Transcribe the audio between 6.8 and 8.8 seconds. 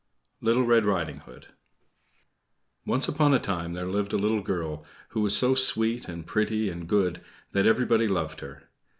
good that everybody loved her.